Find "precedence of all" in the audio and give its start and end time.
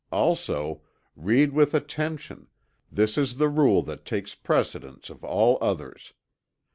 4.33-5.59